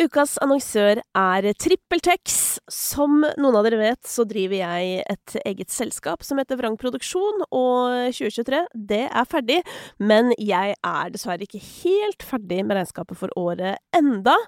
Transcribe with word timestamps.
Ukas 0.00 0.38
annonsør 0.40 1.02
er 1.18 1.46
TrippelTex. 1.60 2.36
Som 2.72 3.18
noen 3.20 3.56
av 3.58 3.66
dere 3.66 3.80
vet, 3.80 4.00
så 4.08 4.24
driver 4.28 4.56
jeg 4.56 5.02
et 5.12 5.34
eget 5.42 5.72
selskap 5.74 6.24
som 6.24 6.40
heter 6.40 6.56
Vrang 6.56 6.78
Produksjon, 6.80 7.42
og 7.52 8.08
2023, 8.16 8.62
det 8.88 9.02
er 9.10 9.28
ferdig. 9.28 9.58
Men 10.00 10.32
jeg 10.40 10.72
er 10.78 11.12
dessverre 11.12 11.44
ikke 11.44 11.60
helt 11.60 12.24
ferdig 12.24 12.62
med 12.64 12.78
regnskapet 12.78 13.20
for 13.20 13.34
året 13.36 13.82
enda. 13.96 14.38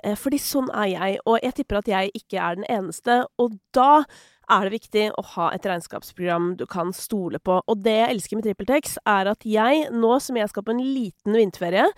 Eh, 0.00 0.16
fordi 0.16 0.40
sånn 0.40 0.72
er 0.72 0.94
jeg, 0.94 1.20
og 1.28 1.36
jeg 1.42 1.58
tipper 1.58 1.82
at 1.82 1.92
jeg 1.92 2.14
ikke 2.22 2.40
er 2.40 2.62
den 2.62 2.68
eneste. 2.72 3.20
Og 3.36 3.58
da 3.76 4.06
er 4.50 4.66
det 4.66 4.74
viktig 4.74 5.06
å 5.16 5.24
ha 5.34 5.48
et 5.54 5.66
regnskapsprogram 5.68 6.54
du 6.60 6.66
kan 6.70 6.92
stole 6.96 7.40
på. 7.40 7.60
Og 7.64 7.82
det 7.84 7.96
jeg 7.96 8.12
elsker 8.14 8.38
med 8.38 8.48
TrippelTex, 8.48 8.98
er 9.08 9.30
at 9.32 9.46
jeg, 9.48 9.88
nå 9.94 10.14
som 10.22 10.38
jeg 10.38 10.52
skal 10.52 10.66
på 10.66 10.74
en 10.74 10.84
liten 10.84 11.38
vinterferie, 11.38 11.88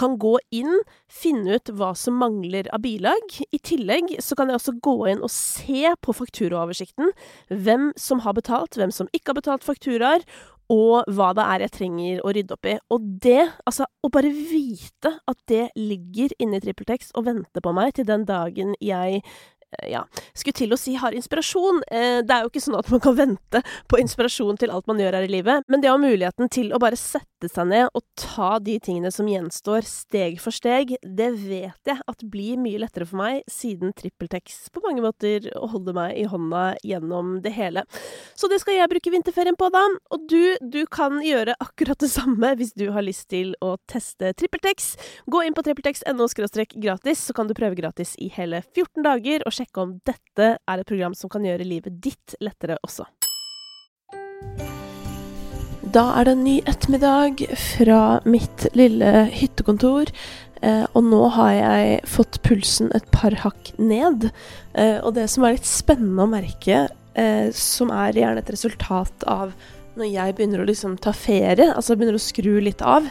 kan 0.00 0.16
gå 0.18 0.34
inn, 0.56 0.80
finne 1.12 1.58
ut 1.58 1.70
hva 1.76 1.92
som 1.98 2.16
mangler 2.18 2.66
av 2.74 2.82
bilag. 2.84 3.36
I 3.52 3.60
tillegg 3.62 4.16
så 4.24 4.38
kan 4.38 4.50
jeg 4.50 4.58
også 4.58 4.78
gå 4.82 4.96
inn 5.12 5.22
og 5.22 5.30
se 5.32 5.92
på 6.02 6.16
fakturaoversikten 6.16 7.12
hvem 7.52 7.92
som 8.00 8.24
har 8.24 8.34
betalt, 8.38 8.78
hvem 8.78 8.94
som 8.94 9.10
ikke 9.12 9.32
har 9.32 9.42
betalt 9.42 9.68
fakturaer, 9.68 10.24
og 10.72 11.08
hva 11.12 11.32
det 11.36 11.44
er 11.44 11.64
jeg 11.64 11.74
trenger 11.74 12.20
å 12.24 12.32
rydde 12.32 12.54
opp 12.56 12.68
i. 12.70 12.76
Og 12.94 13.08
det, 13.24 13.40
altså, 13.68 13.86
å 14.02 14.10
bare 14.12 14.30
vite 14.32 15.10
at 15.28 15.38
det 15.50 15.66
ligger 15.76 16.32
inne 16.40 16.58
i 16.58 16.64
TrippelTex 16.64 17.12
og 17.18 17.26
venter 17.28 17.64
på 17.64 17.74
meg 17.76 17.96
til 17.98 18.08
den 18.08 18.24
dagen 18.28 18.76
jeg 18.80 19.20
ja, 19.88 20.04
skulle 20.34 20.58
til 20.58 20.74
å 20.74 20.78
si 20.80 20.94
har 21.00 21.16
inspirasjon. 21.16 21.82
Eh, 21.90 22.20
det 22.26 22.36
er 22.36 22.44
jo 22.44 22.52
ikke 22.52 22.64
sånn 22.64 22.78
at 22.78 22.90
man 22.92 23.02
kan 23.02 23.16
vente 23.18 23.62
på 23.90 24.00
inspirasjon 24.02 24.60
til 24.60 24.72
alt 24.74 24.88
man 24.90 25.00
gjør 25.00 25.18
her 25.18 25.28
i 25.28 25.32
livet, 25.32 25.68
men 25.68 25.82
det 25.82 25.90
å 25.90 25.96
ha 25.96 26.02
muligheten 26.02 26.50
til 26.52 26.72
å 26.72 26.80
bare 26.82 26.98
sette 27.00 27.31
seg 27.50 27.68
ned 27.70 27.88
og 27.96 28.04
ta 28.18 28.58
de 28.62 28.76
tingene 28.82 29.10
som 29.14 29.28
gjenstår, 29.30 29.86
steg 29.88 30.38
for 30.42 30.54
steg, 30.54 30.94
det 31.02 31.30
vet 31.40 31.90
jeg 31.90 31.98
at 31.98 32.24
blir 32.30 32.60
mye 32.60 32.80
lettere 32.82 33.06
for 33.08 33.18
meg, 33.18 33.42
siden 33.50 33.94
TrippelTex 33.98 34.68
på 34.74 34.82
mange 34.84 35.02
måter 35.04 35.48
holder 35.56 35.96
meg 35.96 36.20
i 36.20 36.26
hånda 36.30 36.64
gjennom 36.86 37.34
det 37.44 37.54
hele. 37.56 37.84
Så 38.38 38.50
det 38.52 38.60
skal 38.62 38.78
jeg 38.78 38.90
bruke 38.92 39.14
vinterferien 39.14 39.58
på, 39.58 39.70
da. 39.72 39.82
Og 40.14 40.28
du, 40.30 40.54
du 40.62 40.82
kan 40.92 41.18
gjøre 41.24 41.56
akkurat 41.62 41.98
det 42.02 42.12
samme 42.12 42.54
hvis 42.60 42.74
du 42.78 42.88
har 42.94 43.06
lyst 43.06 43.28
til 43.32 43.56
å 43.64 43.74
teste 43.90 44.34
TrippelTex. 44.38 44.92
Gå 45.32 45.42
inn 45.46 45.56
på 45.56 45.64
trippeltex.no 45.66 46.28
gratis, 46.82 47.26
så 47.26 47.34
kan 47.36 47.48
du 47.48 47.56
prøve 47.58 47.78
gratis 47.78 48.14
i 48.22 48.30
hele 48.36 48.62
14 48.74 49.02
dager. 49.02 49.46
og 49.46 49.56
sjekke 49.56 49.82
om 49.82 49.98
dette 50.06 50.54
er 50.56 50.78
et 50.78 50.88
program 50.88 51.16
som 51.18 51.32
kan 51.32 51.44
gjøre 51.46 51.66
livet 51.66 52.00
ditt 52.02 52.36
lettere 52.40 52.78
også. 52.86 53.08
Da 55.92 56.06
er 56.16 56.24
det 56.24 56.32
en 56.32 56.44
ny 56.46 56.54
ettermiddag 56.64 57.42
fra 57.58 57.98
mitt 58.24 58.64
lille 58.72 59.26
hyttekontor. 59.28 60.08
Eh, 60.64 60.86
og 60.96 61.04
nå 61.04 61.20
har 61.34 61.50
jeg 61.52 61.98
fått 62.08 62.38
pulsen 62.46 62.88
et 62.96 63.04
par 63.12 63.36
hakk 63.42 63.74
ned. 63.76 64.30
Eh, 64.72 65.02
og 65.02 65.12
det 65.18 65.26
som 65.28 65.44
er 65.44 65.58
litt 65.58 65.68
spennende 65.68 66.24
å 66.24 66.30
merke, 66.32 66.86
eh, 67.12 67.50
som 67.52 67.92
er 67.92 68.16
gjerne 68.16 68.40
et 68.40 68.54
resultat 68.54 69.26
av 69.28 69.52
når 69.98 70.10
jeg 70.10 70.36
begynner 70.36 70.62
å 70.62 70.68
liksom 70.68 70.98
ta 71.02 71.12
ferie, 71.16 71.72
altså 71.72 71.96
begynner 71.96 72.18
å 72.18 72.22
skru 72.22 72.54
litt 72.64 72.82
av, 72.84 73.08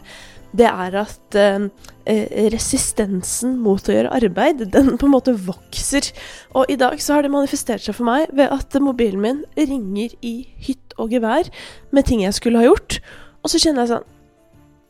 det 0.58 0.68
er 0.68 0.96
at 1.00 1.38
eh, 1.40 1.68
eh, 2.10 2.48
resistensen 2.52 3.56
mot 3.64 3.88
å 3.88 3.94
gjøre 3.96 4.12
arbeid, 4.18 4.66
den 4.74 4.98
på 5.00 5.08
en 5.08 5.14
måte 5.14 5.36
vokser. 5.48 6.10
Og 6.58 6.72
i 6.72 6.78
dag 6.80 7.00
så 7.00 7.16
har 7.16 7.26
det 7.26 7.32
manifestert 7.32 7.86
seg 7.86 7.96
for 7.96 8.10
meg 8.10 8.34
ved 8.36 8.52
at 8.52 8.76
mobilen 8.84 9.24
min 9.24 9.44
ringer 9.56 10.16
i 10.20 10.36
hytt 10.66 10.98
og 11.00 11.16
gevær 11.16 11.48
med 11.96 12.08
ting 12.10 12.26
jeg 12.26 12.36
skulle 12.36 12.60
ha 12.60 12.68
gjort. 12.68 13.00
Og 13.42 13.54
så 13.54 13.62
kjenner 13.62 13.86
jeg 13.86 13.96
sånn 13.96 14.10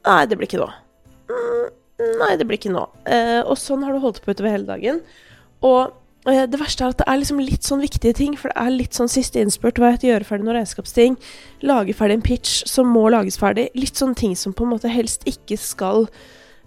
Nei, 0.01 0.23
det 0.25 0.33
blir 0.33 0.47
ikke 0.47 0.57
nå. 0.57 0.65
Mm, 1.29 1.65
nei, 2.23 2.31
det 2.39 2.45
blir 2.49 2.57
ikke 2.57 2.71
nå. 2.73 2.87
Eh, 3.05 3.43
og 3.45 3.53
sånn 3.61 3.83
har 3.85 3.93
det 3.93 4.01
holdt 4.01 4.23
på 4.23 4.33
utover 4.33 4.49
hele 4.49 4.65
dagen. 4.65 5.03
Og 5.61 5.93
det 6.25 6.59
verste 6.61 6.85
er 6.85 6.93
at 6.93 6.99
det 6.99 7.07
er 7.09 7.17
liksom 7.17 7.39
litt 7.41 7.65
sånn 7.65 7.81
viktige 7.81 8.13
ting, 8.13 8.35
for 8.37 8.51
det 8.51 8.61
er 8.61 8.75
litt 8.75 8.97
sånn 8.97 9.09
siste 9.09 9.41
innspurt. 9.41 9.79
Hva 9.81 9.95
heter 9.95 10.11
gjøre 10.11 10.27
ferdig 10.27 10.45
noen 10.45 10.59
regnskapsting? 10.59 11.15
Lage 11.65 11.95
ferdig 11.97 12.19
en 12.19 12.25
pitch 12.27 12.59
som 12.69 12.91
må 12.93 13.07
lages 13.09 13.39
ferdig. 13.41 13.71
Litt 13.73 13.97
sånne 13.97 14.19
ting 14.19 14.35
som 14.37 14.53
på 14.53 14.67
en 14.67 14.75
måte 14.75 14.91
helst 14.91 15.25
ikke 15.29 15.57
skal 15.57 16.05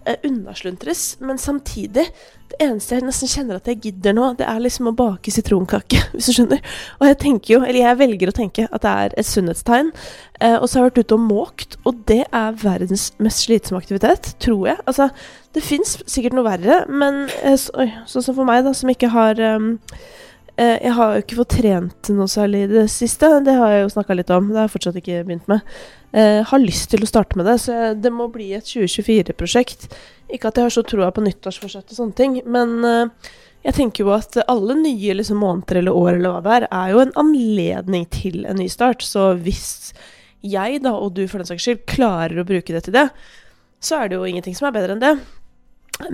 eh, 0.05 0.17
unnasluntres. 0.27 1.17
Men 1.19 1.39
samtidig, 1.41 2.07
det 2.51 2.59
eneste 2.61 2.97
jeg 2.97 3.05
nesten 3.05 3.31
kjenner 3.31 3.59
at 3.59 3.69
jeg 3.69 3.81
gidder 3.83 4.15
nå, 4.15 4.31
det 4.39 4.47
er 4.49 4.61
liksom 4.63 4.91
å 4.91 4.95
bake 4.95 5.33
sitronkake, 5.33 6.01
hvis 6.13 6.29
du 6.29 6.37
skjønner. 6.37 6.61
Og 6.99 7.07
jeg 7.09 7.19
tenker 7.23 7.55
jo, 7.55 7.61
eller 7.63 7.81
jeg 7.81 8.01
velger 8.01 8.31
å 8.31 8.35
tenke 8.39 8.67
at 8.69 8.85
det 8.85 8.93
er 9.05 9.15
et 9.21 9.29
sunnhetstegn. 9.29 9.93
Eh, 10.39 10.57
og 10.57 10.67
så 10.67 10.79
har 10.79 10.85
jeg 10.85 10.93
vært 10.93 11.01
ute 11.05 11.17
og 11.17 11.25
måkt, 11.25 11.79
og 11.83 12.03
det 12.11 12.21
er 12.25 12.59
verdens 12.61 13.09
mest 13.23 13.45
slitsomme 13.45 13.81
aktivitet, 13.83 14.35
tror 14.43 14.69
jeg. 14.71 14.83
Altså, 14.85 15.09
det 15.55 15.63
fins 15.65 15.97
sikkert 16.05 16.37
noe 16.37 16.47
verre, 16.47 16.83
men 16.91 17.25
eh, 17.41 17.57
så, 17.59 17.73
oi, 17.81 17.89
sånn 18.09 18.25
som 18.25 18.37
for 18.37 18.47
meg, 18.47 18.65
da, 18.67 18.75
som 18.75 18.91
ikke 18.91 19.13
har 19.13 19.41
um, 19.57 19.75
jeg 20.55 20.91
har 20.95 21.13
jo 21.13 21.23
ikke 21.23 21.37
fått 21.41 21.53
trent 21.57 22.09
noe 22.15 22.31
særlig 22.31 22.61
i 22.63 22.71
det 22.71 22.85
siste. 22.93 23.27
Det 23.43 23.55
har 23.57 23.73
jeg 23.73 23.81
jo 23.83 23.93
snakka 23.95 24.15
litt 24.15 24.31
om. 24.31 24.47
Det 24.49 24.59
har 24.61 24.69
jeg 24.69 24.75
fortsatt 24.77 24.99
ikke 25.01 25.23
begynt 25.27 25.49
med. 25.51 25.75
Jeg 26.15 26.35
eh, 26.39 26.45
har 26.47 26.61
lyst 26.63 26.87
til 26.93 27.03
å 27.03 27.09
starte 27.09 27.35
med 27.35 27.47
det, 27.49 27.57
så 27.65 27.91
det 27.99 28.11
må 28.13 28.29
bli 28.31 28.53
et 28.55 28.69
2024-prosjekt. 28.69 29.89
Ikke 30.31 30.47
at 30.47 30.55
jeg 30.55 30.69
har 30.69 30.71
så 30.71 30.83
troa 30.87 31.09
på 31.11 31.23
nyttårsforsett 31.25 31.91
og 31.91 31.97
sånne 31.97 32.15
ting, 32.15 32.37
men 32.47 32.77
eh, 32.87 33.31
jeg 33.65 33.75
tenker 33.75 34.05
jo 34.05 34.13
at 34.15 34.37
alle 34.45 34.77
nye 34.79 35.17
liksom, 35.19 35.41
måneder 35.43 35.81
eller 35.81 35.97
år 35.97 36.11
eller 36.13 36.35
hva 36.37 36.43
det 36.45 36.53
er, 36.55 36.67
er 36.69 36.93
jo 36.93 37.01
en 37.03 37.15
anledning 37.19 38.05
til 38.13 38.45
en 38.47 38.61
ny 38.61 38.69
start. 38.71 39.03
Så 39.03 39.33
hvis 39.43 39.91
jeg, 40.45 40.79
da, 40.85 40.93
og 40.95 41.17
du 41.17 41.25
for 41.27 41.41
den 41.41 41.49
saks 41.49 41.65
skyld, 41.67 41.83
klarer 41.89 42.39
å 42.39 42.47
bruke 42.47 42.71
det 42.71 42.85
til 42.85 42.95
det, 42.95 43.09
så 43.83 43.99
er 43.99 44.07
det 44.07 44.19
jo 44.19 44.29
ingenting 44.29 44.55
som 44.55 44.69
er 44.69 44.77
bedre 44.77 44.95
enn 44.95 45.03
det. 45.03 45.15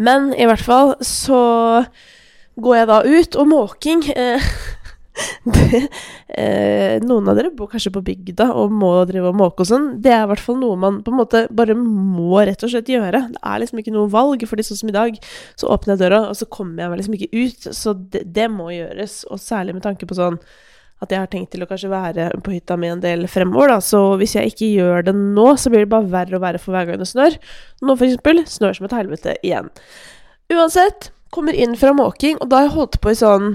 Men 0.01 0.31
i 0.34 0.47
hvert 0.50 0.66
fall 0.66 0.96
så 1.06 1.44
går 2.59 2.78
jeg 2.81 2.89
da 2.91 3.01
ut, 3.06 3.38
og 3.39 3.50
måking 3.51 4.06
eh, 4.16 4.47
det, 5.44 5.81
eh, 6.39 6.95
Noen 7.03 7.29
av 7.29 7.38
dere 7.38 7.51
bor 7.56 7.69
kanskje 7.72 7.91
på 7.94 8.03
bygda 8.06 8.47
og 8.57 8.73
må 8.73 8.91
drive 9.09 9.31
og 9.31 9.38
måke 9.39 9.66
og 9.66 9.69
sånn. 9.69 9.88
Det 10.03 10.13
er 10.13 10.25
i 10.25 10.31
hvert 10.31 10.44
fall 10.44 10.59
noe 10.62 10.79
man 10.79 11.01
på 11.06 11.13
en 11.13 11.19
måte 11.19 11.44
bare 11.51 11.75
må 11.78 12.41
rett 12.47 12.63
og 12.63 12.73
slett 12.73 12.91
gjøre. 12.91 13.25
Det 13.35 13.44
er 13.44 13.63
liksom 13.63 13.84
ikke 13.84 13.95
noe 13.95 14.12
valg, 14.12 14.44
fordi 14.47 14.66
sånn 14.67 14.81
som 14.81 14.91
i 14.91 14.97
dag, 14.97 15.22
så 15.59 15.72
åpner 15.73 15.95
jeg 15.95 16.03
døra, 16.06 16.25
og 16.31 16.39
så 16.39 16.50
kommer 16.51 16.84
jeg 16.84 16.94
meg 16.94 17.01
liksom 17.01 17.17
ikke 17.19 17.31
ut. 17.35 17.72
Så 17.78 17.95
det, 18.13 18.25
det 18.35 18.50
må 18.53 18.72
gjøres, 18.73 19.22
og 19.29 19.41
særlig 19.44 19.78
med 19.78 19.85
tanke 19.88 20.09
på 20.09 20.18
sånn 20.18 20.39
at 21.01 21.09
jeg 21.09 21.18
har 21.23 21.29
tenkt 21.31 21.50
til 21.56 21.63
å 21.66 21.68
kanskje 21.69 21.89
være 21.89 22.28
på 22.45 22.53
hytta 22.53 22.75
mi 22.78 22.91
en 22.91 23.01
del 23.01 23.25
fremover, 23.31 23.73
da. 23.73 23.79
Så 23.81 24.19
hvis 24.22 24.35
jeg 24.38 24.51
ikke 24.51 24.69
gjør 24.69 25.07
det 25.07 25.16
nå, 25.18 25.47
så 25.57 25.72
blir 25.73 25.88
det 25.88 25.94
bare 25.94 26.12
verre 26.12 26.38
og 26.38 26.44
verre 26.44 26.62
for 26.62 26.75
hver 26.75 26.91
gang 26.91 27.01
det 27.01 27.09
snør. 27.09 27.39
Nå, 27.81 27.95
for 27.95 28.06
eksempel, 28.06 28.44
snør 28.45 28.78
som 28.78 28.85
et 28.85 28.94
helvete 29.00 29.33
igjen. 29.41 29.72
Uansett, 30.53 31.09
Kommer 31.31 31.56
inn 31.56 31.78
fra 31.80 31.94
måking, 31.96 32.40
og 32.42 32.50
da 32.52 32.59
har 32.59 32.68
jeg 32.68 32.75
holdt 32.75 32.97
på 33.03 33.14
i 33.14 33.19
sånn 33.19 33.53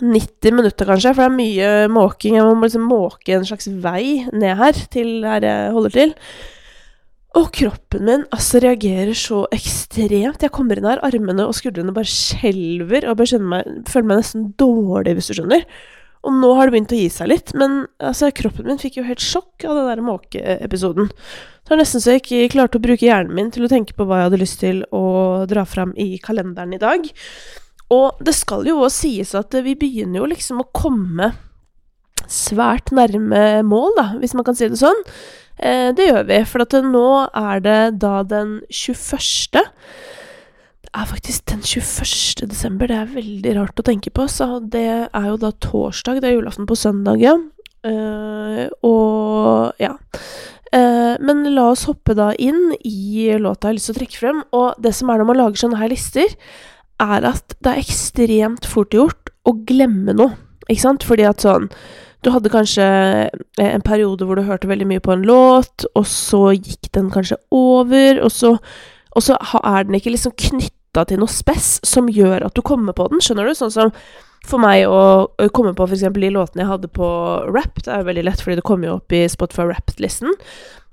90 0.00 0.54
minutter, 0.56 0.88
kanskje, 0.88 1.12
for 1.14 1.22
det 1.22 1.28
er 1.28 1.36
mye 1.36 1.68
måking. 1.92 2.38
Jeg 2.38 2.46
må 2.46 2.64
liksom 2.64 2.88
måke 2.88 3.34
en 3.36 3.46
slags 3.46 3.68
vei 3.82 4.24
ned 4.32 4.56
her 4.58 4.80
til 4.92 5.20
her 5.26 5.44
jeg 5.44 5.74
holder 5.76 5.94
til. 5.96 6.14
Og 7.38 7.52
kroppen 7.54 8.06
min 8.08 8.26
altså 8.34 8.58
reagerer 8.62 9.14
så 9.14 9.44
ekstremt. 9.54 10.42
Jeg 10.42 10.54
kommer 10.54 10.78
inn 10.78 10.88
her, 10.88 11.02
armene 11.06 11.46
og 11.46 11.54
skuldrene 11.58 11.94
bare 11.94 12.10
skjelver, 12.10 13.06
og 13.06 13.22
jeg 13.22 13.38
føler 13.90 14.08
meg 14.08 14.18
nesten 14.18 14.50
dårlig, 14.58 15.14
hvis 15.18 15.30
du 15.30 15.36
skjønner. 15.38 15.66
Og 16.26 16.34
nå 16.36 16.50
har 16.56 16.68
det 16.68 16.74
begynt 16.74 16.92
å 16.92 16.98
gi 16.98 17.08
seg 17.12 17.30
litt, 17.30 17.54
men 17.56 17.84
altså, 17.96 18.28
kroppen 18.36 18.68
min 18.68 18.80
fikk 18.80 18.98
jo 19.00 19.06
helt 19.06 19.22
sjokk 19.24 19.64
av 19.64 19.78
den 19.78 19.88
der 19.88 20.02
måkeepisoden. 20.04 21.08
Det 21.08 21.72
var 21.72 21.80
nesten 21.80 22.02
så 22.02 22.16
jeg 22.16 22.24
ikke 22.24 22.50
klarte 22.56 22.80
å 22.80 22.84
bruke 22.84 23.06
hjernen 23.06 23.36
min 23.36 23.52
til 23.54 23.64
å 23.64 23.70
tenke 23.72 23.96
på 23.96 24.04
hva 24.04 24.20
jeg 24.20 24.28
hadde 24.28 24.42
lyst 24.42 24.60
til 24.60 24.82
å 24.92 25.04
dra 25.48 25.64
fram 25.68 25.94
i 25.96 26.18
kalenderen 26.20 26.76
i 26.76 26.82
dag. 26.82 27.08
Og 27.94 28.20
det 28.22 28.34
skal 28.36 28.68
jo 28.68 28.82
òg 28.84 28.92
sies 28.94 29.32
at 29.38 29.54
vi 29.64 29.76
begynner 29.78 30.20
jo 30.20 30.28
liksom 30.30 30.60
å 30.62 30.68
komme 30.76 31.32
svært 32.30 32.92
nærme 32.94 33.62
mål, 33.66 33.94
da, 33.96 34.06
hvis 34.20 34.36
man 34.36 34.46
kan 34.46 34.58
si 34.58 34.68
det 34.70 34.78
sånn. 34.80 35.00
Eh, 35.56 35.88
det 35.96 36.10
gjør 36.10 36.28
vi, 36.28 36.40
for 36.48 36.84
nå 36.84 37.06
er 37.26 37.64
det 37.64 37.80
da 38.04 38.20
den 38.28 38.60
21 38.68 39.64
er 40.96 41.06
faktisk 41.06 41.46
den 41.50 41.62
21. 41.62 42.48
desember. 42.50 42.90
Det 42.90 42.98
er 42.98 43.14
veldig 43.14 43.54
rart 43.58 43.80
å 43.80 43.86
tenke 43.86 44.12
på. 44.14 44.26
Så 44.30 44.58
det 44.72 44.86
er 45.06 45.26
jo 45.28 45.38
da 45.40 45.52
torsdag. 45.62 46.20
Det 46.20 46.30
er 46.30 46.38
julaften 46.38 46.68
på 46.68 46.78
søndag, 46.78 47.22
ja. 47.22 47.36
Uh, 47.86 48.66
og 48.84 49.80
ja. 49.80 49.94
Uh, 50.70 51.16
men 51.24 51.46
la 51.54 51.70
oss 51.72 51.86
hoppe 51.88 52.14
da 52.18 52.30
inn 52.38 52.74
i 52.86 53.30
låta 53.40 53.66
jeg 53.66 53.70
har 53.70 53.78
lyst 53.78 53.90
til 53.90 53.96
å 53.96 54.00
trekke 54.00 54.20
frem. 54.20 54.44
Og 54.56 54.82
det 54.82 54.94
som 54.96 55.10
er 55.10 55.22
når 55.22 55.30
man 55.30 55.40
lager 55.40 55.64
sånne 55.64 55.80
her 55.80 55.92
lister, 55.92 56.36
er 57.00 57.26
at 57.30 57.56
det 57.62 57.72
er 57.72 57.82
ekstremt 57.82 58.68
fort 58.68 58.94
gjort 58.94 59.34
å 59.48 59.56
glemme 59.66 60.14
noe. 60.16 60.36
Ikke 60.68 60.84
sant? 60.84 61.06
Fordi 61.06 61.26
at 61.26 61.42
sånn 61.42 61.70
Du 62.20 62.28
hadde 62.28 62.50
kanskje 62.52 62.84
en 63.64 63.80
periode 63.80 64.26
hvor 64.28 64.36
du 64.36 64.44
hørte 64.44 64.68
veldig 64.68 64.84
mye 64.90 65.00
på 65.00 65.14
en 65.14 65.22
låt, 65.24 65.86
og 65.96 66.04
så 66.04 66.50
gikk 66.52 66.90
den 66.92 67.06
kanskje 67.08 67.38
over, 67.48 68.20
og 68.20 68.28
så, 68.28 68.50
og 69.16 69.24
så 69.24 69.38
er 69.56 69.86
den 69.88 69.96
ikke 69.96 70.12
liksom 70.12 70.34
knytta 70.36 70.79
knytta 70.90 71.06
til 71.08 71.20
noe 71.20 71.30
spess 71.30 71.80
som 71.86 72.08
gjør 72.08 72.46
at 72.46 72.54
du 72.54 72.62
kommer 72.62 72.92
på 72.92 73.08
den, 73.10 73.20
skjønner 73.20 73.46
du? 73.46 73.54
Sånn 73.54 73.70
som 73.70 73.92
for 74.46 74.58
meg 74.58 74.88
å 74.88 75.28
komme 75.52 75.74
på 75.74 75.86
f.eks. 75.86 76.12
de 76.12 76.30
låtene 76.30 76.64
jeg 76.64 76.70
hadde 76.70 76.88
på 76.88 77.06
rap. 77.52 77.82
Det 77.82 77.92
er 77.92 78.00
jo 78.00 78.08
veldig 78.08 78.24
lett, 78.24 78.40
fordi 78.40 78.56
det 78.56 78.64
kommer 78.64 78.88
jo 78.88 78.96
opp 78.98 79.12
i 79.12 79.26
Spotify 79.28 79.68
Rap-listen. 79.68 80.32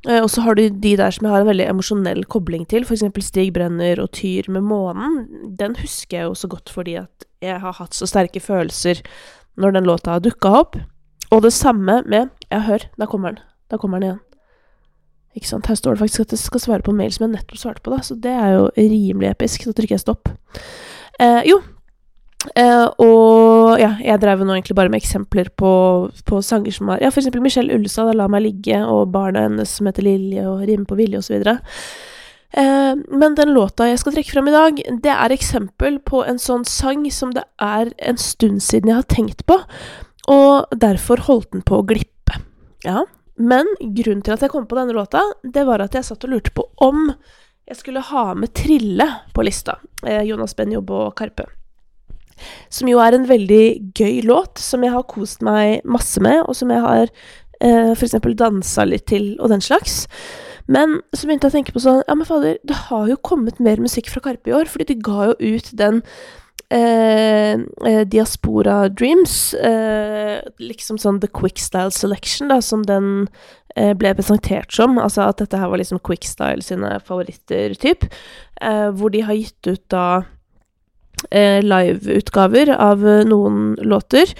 Eh, 0.07 0.19
og 0.19 0.29
så 0.29 0.43
har 0.43 0.55
du 0.55 0.67
de 0.67 0.95
der 0.99 1.11
som 1.11 1.25
jeg 1.25 1.33
har 1.33 1.45
en 1.45 1.49
veldig 1.49 1.69
emosjonell 1.71 2.25
kobling 2.27 2.67
til, 2.67 2.83
f.eks. 2.83 3.07
Stig 3.23 3.53
Brenner 3.55 4.01
og 4.03 4.11
Tyr 4.11 4.51
med 4.51 4.67
månen. 4.67 5.23
Den 5.57 5.77
husker 5.79 6.19
jeg 6.19 6.27
jo 6.27 6.35
så 6.35 6.51
godt 6.51 6.69
fordi 6.73 6.99
at 6.99 7.27
jeg 7.41 7.61
har 7.63 7.79
hatt 7.79 7.95
så 7.95 8.09
sterke 8.09 8.41
følelser 8.43 8.99
når 9.57 9.77
den 9.77 9.87
låta 9.87 10.17
har 10.17 10.25
dukka 10.25 10.53
opp. 10.59 10.79
Og 11.31 11.43
det 11.43 11.55
samme 11.55 12.01
med 12.05 12.29
Ja, 12.51 12.61
hør, 12.67 12.83
der 12.99 13.07
kommer 13.07 13.35
den. 13.35 13.43
Der 13.71 13.79
kommer 13.79 13.99
den 13.99 14.11
igjen. 14.11 14.26
Ikke 15.37 15.51
sant. 15.51 15.69
Her 15.69 15.77
står 15.77 15.95
det 15.95 16.03
faktisk 16.03 16.25
at 16.25 16.35
jeg 16.35 16.43
skal 16.43 16.65
svare 16.65 16.85
på 16.85 16.95
mail 16.97 17.13
som 17.13 17.27
jeg 17.27 17.35
nettopp 17.37 17.61
svarte 17.61 17.85
på, 17.85 17.93
da, 17.93 18.01
så 18.03 18.17
det 18.19 18.33
er 18.33 18.57
jo 18.57 18.67
rimelig 18.75 19.31
episk. 19.31 19.69
Da 19.69 19.77
trykker 19.77 19.97
jeg 19.99 20.05
stopp. 20.05 20.31
Eh, 21.21 21.41
jo, 21.49 21.61
Eh, 22.55 22.85
og 23.01 23.79
ja, 23.81 23.95
jeg 23.99 24.21
drev 24.21 24.43
nå 24.45 24.53
egentlig 24.53 24.75
bare 24.77 24.91
med 24.93 25.01
eksempler 25.01 25.49
på, 25.57 25.71
på 26.27 26.41
sanger 26.45 26.75
som 26.75 26.91
har 26.93 27.01
Ja, 27.01 27.09
for 27.11 27.19
eksempel 27.19 27.41
Michelle 27.43 27.73
Ullestad, 27.73 28.13
'La 28.13 28.27
meg 28.29 28.45
ligge', 28.45 28.83
og 28.85 29.11
barna 29.11 29.47
hennes 29.47 29.73
som 29.73 29.89
heter 29.89 30.05
Lilje, 30.05 30.45
og 30.47 30.61
'Rime 30.61 30.85
på 30.85 30.95
vilje', 30.95 31.17
osv. 31.17 31.57
Eh, 32.53 32.95
men 32.95 33.35
den 33.35 33.53
låta 33.53 33.89
jeg 33.89 33.99
skal 33.99 34.13
trekke 34.13 34.31
fram 34.31 34.47
i 34.47 34.55
dag, 34.55 34.75
det 35.01 35.11
er 35.11 35.35
eksempel 35.35 35.99
på 35.99 36.23
en 36.27 36.37
sånn 36.39 36.63
sang 36.65 37.09
som 37.11 37.33
det 37.33 37.43
er 37.59 37.91
en 37.99 38.17
stund 38.17 38.61
siden 38.61 38.89
jeg 38.89 39.01
har 39.01 39.09
tenkt 39.09 39.45
på, 39.45 39.59
og 40.27 40.67
derfor 40.71 41.17
holdt 41.27 41.51
den 41.51 41.61
på 41.61 41.81
å 41.81 41.87
glippe. 41.87 42.39
Ja, 42.85 43.03
men 43.37 43.69
grunnen 43.79 44.23
til 44.25 44.33
at 44.35 44.43
jeg 44.45 44.53
kom 44.53 44.65
på 44.69 44.77
denne 44.77 44.95
låta, 44.97 45.21
det 45.43 45.65
var 45.67 45.83
at 45.83 45.95
jeg 45.97 46.07
satt 46.07 46.25
og 46.25 46.33
lurte 46.33 46.53
på 46.57 46.65
om 46.83 47.11
jeg 47.67 47.81
skulle 47.81 48.03
ha 48.09 48.31
med 48.37 48.53
Trille 48.55 49.05
på 49.35 49.43
lista. 49.43 49.75
Jonas 50.23 50.55
Ben 50.55 50.71
Jobbe 50.71 50.95
og 51.07 51.15
Karpe. 51.19 51.45
Som 52.71 52.87
jo 52.87 53.01
er 53.03 53.17
en 53.17 53.27
veldig 53.27 53.93
gøy 53.97 54.21
låt, 54.27 54.61
som 54.61 54.85
jeg 54.85 54.93
har 54.93 55.05
kost 55.09 55.43
meg 55.45 55.83
masse 55.87 56.21
med, 56.23 56.43
og 56.45 56.55
som 56.55 56.71
jeg 56.71 56.83
har 56.85 57.09
eh, 57.09 57.91
f.eks. 57.91 58.17
dansa 58.39 58.85
litt 58.87 59.07
til, 59.09 59.33
og 59.41 59.51
den 59.51 59.63
slags. 59.63 60.05
Men 60.67 60.99
så 61.15 61.27
begynte 61.27 61.47
jeg 61.47 61.53
å 61.53 61.57
tenke 61.57 61.73
på 61.75 61.81
sånn 61.83 62.01
Ja, 62.03 62.15
men 62.15 62.27
fader, 62.27 62.57
det 62.67 62.75
har 62.89 63.07
jo 63.07 63.19
kommet 63.23 63.61
mer 63.63 63.79
musikk 63.83 64.11
fra 64.11 64.23
Karpe 64.23 64.51
i 64.51 64.55
år, 64.55 64.67
fordi 64.71 64.91
de 64.91 65.01
ga 65.03 65.31
jo 65.31 65.55
ut 65.55 65.71
den 65.79 66.01
eh, 66.73 67.53
eh, 67.87 68.03
Diaspora 68.07 68.87
Dreams, 68.89 69.53
eh, 69.53 70.41
liksom 70.59 70.99
sånn 71.01 71.21
The 71.23 71.29
Quickstyle 71.31 71.91
Selection, 71.95 72.51
da, 72.51 72.59
som 72.61 72.83
den 72.87 73.27
eh, 73.75 73.93
ble 73.97 74.13
presentert 74.17 74.73
som. 74.75 74.97
Altså 75.01 75.27
at 75.27 75.41
dette 75.43 75.59
her 75.59 75.71
var 75.71 75.81
liksom 75.81 76.01
Quickstyle 76.03 76.63
sine 76.65 76.97
favoritter, 77.07 77.75
typ. 77.79 78.07
Eh, 78.61 78.89
hvor 78.97 79.13
de 79.13 79.23
har 79.27 79.37
gitt 79.37 79.69
ut 79.69 79.83
da 79.93 80.07
eh, 81.31 81.61
liveutgaver 81.63 82.73
av 82.75 83.05
noen 83.29 83.75
låter. 83.81 84.33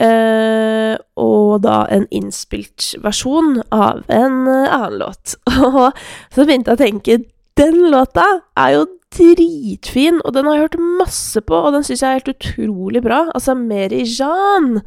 Eh, 0.00 0.94
og 1.20 1.60
da 1.66 1.82
en 1.92 2.06
innspilt 2.14 2.94
versjon 3.04 3.58
av 3.74 4.04
en 4.08 4.46
annen 4.48 5.00
låt. 5.02 5.34
Og 5.66 5.90
så 6.32 6.46
begynte 6.46 6.72
jeg 6.72 6.78
å 6.78 6.84
tenke 6.84 7.18
den 7.60 7.90
låta 7.92 8.24
er 8.56 8.78
jo 8.78 8.86
dritfin, 9.16 10.20
og 10.24 10.34
den 10.36 10.46
har 10.46 10.56
jeg 10.56 10.66
hørt 10.68 10.80
masse 11.00 11.40
på, 11.42 11.56
og 11.56 11.74
den 11.74 11.86
syns 11.86 12.04
jeg 12.04 12.08
er 12.10 12.20
helt 12.20 12.32
utrolig 12.34 13.02
bra. 13.02 13.24
Altså 13.34 13.56
Meri 13.58 14.04
Jan. 14.06 14.80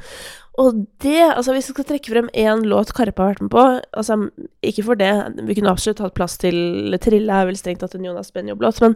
Og 0.62 0.84
det, 1.02 1.22
altså 1.34 1.54
hvis 1.54 1.70
jeg 1.70 1.74
skal 1.74 1.88
trekke 1.90 2.12
frem 2.14 2.28
én 2.38 2.62
låt 2.70 2.92
Karpe 2.94 3.24
har 3.24 3.32
vært 3.32 3.42
med 3.42 3.50
på 3.50 3.62
altså 3.90 4.20
Ikke 4.62 4.84
for 4.86 4.94
det, 4.94 5.10
vi 5.48 5.56
kunne 5.58 5.72
absolutt 5.72 6.04
hatt 6.04 6.14
plass 6.14 6.38
til 6.38 6.94
Trille 7.02 7.34
er 7.34 7.48
vel 7.50 7.58
strengt 7.58 7.82
tatt 7.82 7.96
en 7.98 8.06
Jonas 8.06 8.30
Benjob-låt, 8.36 8.78
men 8.84 8.94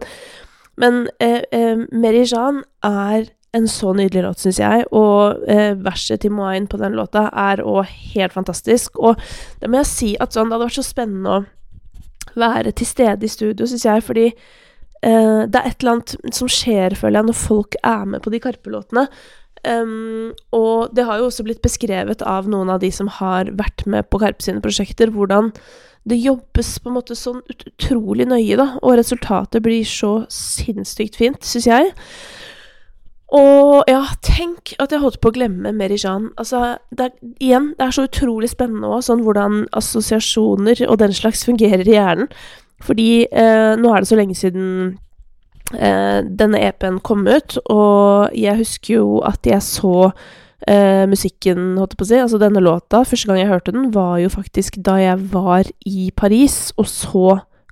men 0.78 1.08
eh, 1.20 1.42
eh, 1.52 1.80
Meri 1.90 2.22
Jan 2.30 2.62
er 2.86 3.26
en 3.58 3.68
så 3.68 3.94
nydelig 3.98 4.22
låt, 4.22 4.44
syns 4.44 4.60
jeg, 4.62 4.84
og 4.94 5.42
eh, 5.50 5.74
verset 5.82 6.22
til 6.22 6.36
Moain 6.38 6.68
på 6.70 6.78
den 6.78 6.94
låta 6.98 7.28
er 7.34 7.64
òg 7.66 7.90
helt 8.14 8.36
fantastisk. 8.36 9.00
Og 9.02 9.18
det 9.62 9.72
må 9.72 9.82
jeg 9.82 9.90
si 9.90 10.10
at 10.22 10.36
sånn, 10.36 10.52
det 10.52 10.58
hadde 10.58 10.68
vært 10.68 10.78
så 10.78 10.86
spennende 10.86 11.38
å 11.40 12.38
være 12.38 12.76
til 12.78 12.90
stede 12.90 13.26
i 13.26 13.32
studio, 13.32 13.66
syns 13.66 13.88
jeg, 13.88 14.06
fordi 14.06 14.28
eh, 15.02 15.42
det 15.48 15.60
er 15.60 15.68
et 15.70 15.82
eller 15.82 15.98
annet 15.98 16.36
som 16.36 16.52
skjer, 16.52 16.96
føler 16.98 17.22
jeg, 17.22 17.30
når 17.30 17.42
folk 17.42 17.78
er 17.84 18.08
med 18.14 18.24
på 18.24 18.34
de 18.34 18.42
Karpe-låtene. 18.44 19.08
Um, 19.68 20.32
og 20.56 20.94
det 20.96 21.04
har 21.08 21.20
jo 21.20 21.28
også 21.28 21.44
blitt 21.44 21.64
beskrevet 21.66 22.22
av 22.24 22.46
noen 22.48 22.70
av 22.72 22.80
de 22.84 22.92
som 22.94 23.10
har 23.18 23.50
vært 23.58 23.84
med 23.90 24.08
på 24.08 24.20
Karpe 24.22 24.46
sine 24.46 24.62
prosjekter, 24.64 25.12
hvordan 25.12 25.52
det 26.08 26.20
jobbes 26.22 26.78
på 26.80 26.92
en 26.92 26.96
måte 26.96 27.18
sånn 27.20 27.42
utrolig 27.52 28.28
nøye, 28.30 28.56
da, 28.60 28.70
og 28.80 29.00
resultatet 29.00 29.64
blir 29.66 29.84
så 29.88 30.22
sinnssykt 30.32 31.18
fint, 31.20 31.42
syns 31.44 31.68
jeg. 31.68 31.90
Og 33.36 33.90
ja, 33.92 34.06
tenk 34.24 34.72
at 34.80 34.94
jeg 34.94 35.02
holdt 35.04 35.20
på 35.20 35.34
å 35.34 35.36
glemme 35.36 35.74
Merijan. 35.76 36.30
Altså, 36.40 36.78
det 36.96 37.10
er, 37.10 37.34
igjen, 37.44 37.74
det 37.76 37.90
er 37.90 37.98
så 37.98 38.06
utrolig 38.08 38.54
spennende 38.54 38.88
òg, 38.88 39.04
sånn 39.04 39.26
hvordan 39.26 39.66
assosiasjoner 39.76 40.86
og 40.88 41.02
den 41.02 41.16
slags 41.18 41.44
fungerer 41.48 41.84
i 41.84 41.98
hjernen. 41.98 42.32
Fordi 42.84 43.26
eh, 43.26 43.74
nå 43.80 43.92
er 43.92 44.04
det 44.04 44.10
så 44.10 44.18
lenge 44.20 44.38
siden 44.38 44.66
eh, 45.74 46.20
denne 46.22 46.62
EP-en 46.70 47.00
kom 47.06 47.26
ut, 47.28 47.58
og 47.74 48.36
jeg 48.38 48.62
husker 48.62 49.00
jo 49.00 49.08
at 49.26 49.50
jeg 49.50 49.64
så 49.66 50.12
eh, 50.68 51.06
musikken, 51.10 51.76
holdt 51.80 51.96
jeg 51.96 52.02
på 52.02 52.08
å 52.08 52.12
si, 52.12 52.22
altså 52.22 52.42
denne 52.42 52.64
låta, 52.64 53.02
første 53.08 53.30
gang 53.30 53.42
jeg 53.42 53.52
hørte 53.52 53.74
den, 53.76 53.90
var 53.96 54.20
jo 54.22 54.32
faktisk 54.34 54.80
da 54.86 55.00
jeg 55.02 55.30
var 55.34 55.70
i 55.90 56.10
Paris 56.16 56.68
og 56.78 56.90
så 56.92 57.28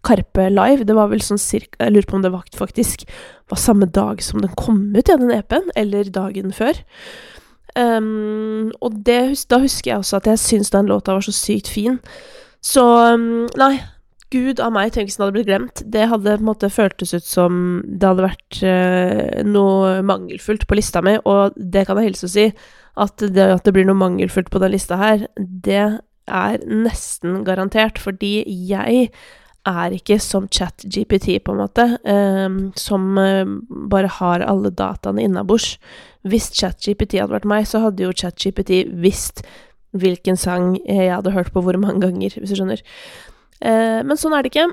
Karpe 0.05 0.49
live. 0.53 0.85
Det 0.85 0.93
var 0.93 1.09
vel 1.09 1.23
sånn 1.25 1.39
cirka 1.41 1.79
Jeg 1.81 1.95
lurer 1.95 2.05
på 2.05 2.19
om 2.19 2.21
det 2.21 2.29
faktisk 2.53 3.07
var 3.49 3.57
samme 3.57 3.87
dag 3.89 4.21
som 4.21 4.41
den 4.43 4.53
kom 4.53 4.93
ut, 4.93 5.07
ja, 5.09 5.17
den 5.17 5.33
EP-en, 5.33 5.71
eller 5.75 6.11
dagen 6.13 6.53
før. 6.53 6.77
Um, 7.75 8.71
og 8.79 9.01
det, 9.05 9.35
da 9.51 9.59
husker 9.59 9.91
jeg 9.91 10.03
også 10.03 10.21
at 10.21 10.29
jeg 10.29 10.39
syns 10.39 10.71
den 10.71 10.87
låta 10.87 11.17
var 11.17 11.25
så 11.25 11.33
sykt 11.35 11.67
fin. 11.73 11.99
Så 12.63 12.85
um, 12.85 13.45
nei, 13.59 13.73
gud 14.33 14.61
av 14.63 14.73
meg, 14.75 14.91
tenk 14.93 15.09
hvis 15.09 15.19
den 15.19 15.25
hadde 15.25 15.35
blitt 15.37 15.49
glemt. 15.49 15.83
Det 15.91 16.07
hadde 16.11 16.37
på 16.37 16.43
en 16.43 16.49
måte 16.49 16.71
føltes 16.73 17.13
ut 17.15 17.27
som 17.27 17.61
det 17.85 18.09
hadde 18.09 18.25
vært 18.25 18.59
uh, 18.65 19.43
noe 19.47 19.99
mangelfullt 20.05 20.65
på 20.69 20.79
lista 20.79 21.03
mi, 21.05 21.17
og 21.23 21.55
det 21.55 21.85
kan 21.87 22.01
jeg 22.01 22.11
hilse 22.11 22.29
å 22.29 22.33
si. 22.35 22.49
At 22.95 23.19
det, 23.19 23.47
at 23.57 23.65
det 23.67 23.73
blir 23.75 23.87
noe 23.87 23.99
mangelfullt 23.99 24.51
på 24.53 24.61
den 24.63 24.75
lista 24.75 24.99
her, 24.99 25.25
det 25.37 25.85
er 26.25 26.61
nesten 26.65 27.43
garantert, 27.47 27.99
fordi 28.01 28.39
jeg 28.47 29.09
er 29.65 29.93
ikke 29.97 30.17
som 30.21 30.47
ChatGPT, 30.53 31.39
på 31.43 31.53
en 31.53 31.61
måte, 31.63 31.87
um, 32.05 32.59
som 32.79 33.15
uh, 33.17 33.43
bare 33.91 34.11
har 34.19 34.45
alle 34.45 34.71
dataene 34.73 35.25
innabords. 35.25 35.75
Hvis 36.25 36.51
ChatGPT 36.55 37.19
hadde 37.21 37.35
vært 37.35 37.49
meg, 37.49 37.69
så 37.69 37.83
hadde 37.83 38.05
jo 38.05 38.15
ChatGPT 38.15 38.85
visst 39.01 39.45
hvilken 39.95 40.37
sang 40.37 40.75
jeg 40.83 41.11
hadde 41.13 41.33
hørt 41.35 41.53
på 41.55 41.63
hvor 41.63 41.77
mange 41.79 42.03
ganger, 42.03 42.35
hvis 42.35 42.51
du 42.51 42.59
skjønner. 42.59 42.83
Eh, 43.61 44.01
men 44.03 44.17
sånn 44.19 44.35
er 44.35 44.43
det 44.45 44.53
ikke. 44.53 44.67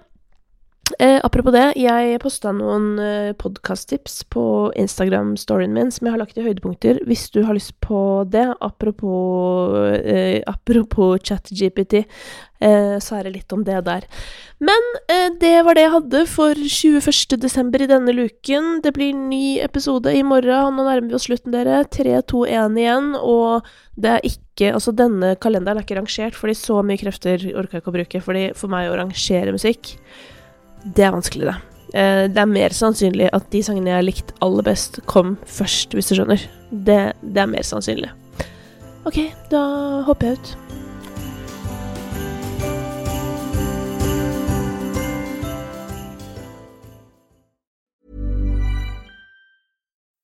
Eh, 0.98 1.20
apropos 1.24 1.52
det, 1.54 1.72
jeg 1.80 2.18
posta 2.22 2.50
noen 2.54 2.98
eh, 3.00 3.32
podkast-tips 3.38 4.22
på 4.32 4.44
Instagram-storyen 4.78 5.72
min 5.74 5.92
som 5.94 6.08
jeg 6.08 6.14
har 6.14 6.20
lagt 6.20 6.38
i 6.38 6.44
høydepunkter, 6.44 7.00
hvis 7.08 7.28
du 7.32 7.42
har 7.46 7.56
lyst 7.56 7.74
på 7.84 8.24
det. 8.32 8.48
Apropos, 8.64 9.76
eh, 9.96 10.42
apropos 10.50 11.22
ChatGPT, 11.22 12.02
eh, 12.60 12.96
så 12.98 13.18
er 13.18 13.28
det 13.28 13.34
litt 13.36 13.54
om 13.54 13.62
det 13.64 13.78
der. 13.86 14.08
Men 14.62 14.90
eh, 15.06 15.30
det 15.40 15.54
var 15.66 15.78
det 15.78 15.86
jeg 15.86 15.94
hadde 15.96 16.24
for 16.30 16.58
21. 16.58 17.38
desember 17.40 17.82
i 17.82 17.90
denne 17.90 18.16
luken. 18.16 18.82
Det 18.84 18.92
blir 18.96 19.16
ny 19.16 19.60
episode 19.64 20.12
i 20.12 20.22
morgen. 20.26 20.76
Nå 20.76 20.86
nærmer 20.86 21.08
vi 21.08 21.18
oss 21.18 21.30
slutten, 21.30 21.54
dere. 21.54 21.82
3, 21.94 22.20
2, 22.30 22.44
1 22.50 22.78
igjen. 22.82 23.14
Og 23.22 23.72
det 23.96 24.16
er 24.18 24.30
ikke 24.34 24.40
Altså, 24.62 24.92
denne 24.94 25.32
kalenderen 25.42 25.80
er 25.80 25.82
ikke 25.82 25.96
rangert, 25.96 26.36
fordi 26.38 26.52
så 26.54 26.76
mye 26.86 27.00
krefter 27.00 27.40
orker 27.56 27.78
jeg 27.78 27.82
ikke 27.82 27.90
å 27.90 27.94
bruke. 27.96 28.20
Fordi 28.22 28.44
for 28.54 28.70
meg 28.70 28.90
å 28.90 28.98
rangere 29.00 29.54
musikk 29.56 29.96
det 30.84 31.04
er 31.04 31.14
vanskelig. 31.14 31.54
Eh, 31.94 32.24
det 32.32 32.38
er 32.38 32.48
mer 32.48 32.74
sannsynlig 32.74 33.28
at 33.32 33.46
de 33.52 33.62
sangene 33.62 33.92
jeg 33.92 33.98
har 34.00 34.06
likt 34.06 34.34
aller 34.42 34.66
best, 34.66 35.00
kom 35.06 35.36
først, 35.46 35.94
hvis 35.94 36.10
du 36.10 36.16
skjønner. 36.16 36.42
Det, 36.70 37.00
det 37.22 37.42
er 37.44 37.50
mer 37.50 37.66
sannsynlig. 37.66 38.10
OK, 39.04 39.18
da 39.50 39.62
hopper 40.06 40.32
jeg 40.32 40.38
ut. 40.38 40.56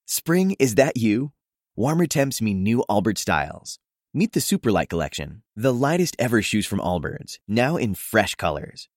Spring, 0.06 0.56
is 0.58 0.74
that 0.74 0.96
you? 0.96 1.30
Warmer 1.76 2.06
temps 2.06 2.42
mean 2.42 2.62
new 2.62 2.82
Albert 2.88 3.18
styles. 3.18 3.78
Meet 4.12 4.32
the 4.32 4.40
Superlight 4.40 4.88
Collection, 4.88 5.42
the 5.54 5.72
lightest 5.72 6.16
ever 6.18 6.42
shoes 6.42 6.66
from 6.66 6.80
Allbirds, 6.80 7.38
now 7.46 7.76
in 7.76 7.94
fresh 7.94 8.34
colors. 8.34 8.88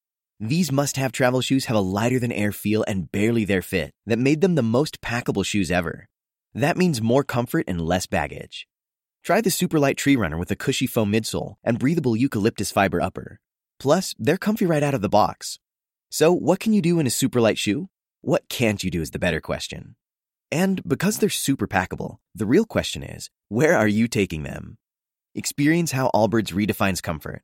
These 0.44 0.72
must 0.72 0.98
have 0.98 1.12
travel 1.12 1.42
shoes 1.42 1.66
have 1.66 1.78
a 1.78 1.82
lighter 1.82 2.18
than 2.18 2.32
air 2.32 2.52
feel 2.52 2.84
and 2.88 3.12
barely 3.12 3.46
their 3.46 3.62
fit 3.62 3.94
that 4.08 4.18
made 4.18 4.42
them 4.42 4.56
the 4.56 4.64
most 4.64 5.00
packable 5.00 5.46
shoes 5.46 5.70
ever. 5.70 6.08
That 6.56 6.78
means 6.78 7.00
more 7.00 7.24
comfort 7.24 7.66
and 7.68 7.80
less 7.80 8.08
baggage. 8.08 8.68
Try 9.24 9.42
the 9.42 9.52
Superlight 9.52 9.98
Tree 9.98 10.16
Runner 10.16 10.40
with 10.40 10.50
a 10.50 10.56
cushy 10.56 10.88
foam 10.88 11.12
midsole 11.12 11.58
and 11.64 11.78
breathable 11.78 12.18
eucalyptus 12.18 12.72
fiber 12.72 13.00
upper. 13.00 13.40
Plus, 13.80 14.16
they're 14.18 14.36
comfy 14.36 14.66
right 14.66 14.82
out 14.82 14.96
of 14.96 15.04
the 15.04 15.10
box. 15.10 15.60
So, 16.10 16.34
what 16.34 16.60
can 16.60 16.74
you 16.74 16.82
do 16.82 17.00
in 17.00 17.06
a 17.06 17.12
Superlight 17.12 17.60
shoe? 17.60 17.90
What 18.22 18.50
can't 18.50 18.84
you 18.84 18.90
do 18.90 19.04
is 19.04 19.12
the 19.12 19.20
better 19.20 19.42
question. 19.42 19.96
And 20.52 20.82
because 20.88 21.20
they're 21.20 21.30
super 21.30 21.68
packable, 21.68 22.18
the 22.34 22.48
real 22.48 22.66
question 22.66 23.04
is 23.04 23.30
where 23.50 23.78
are 23.78 23.88
you 23.88 24.08
taking 24.08 24.42
them? 24.42 24.80
Experience 25.36 25.92
how 25.92 26.10
Allbirds 26.16 26.52
redefines 26.52 27.00
comfort 27.00 27.44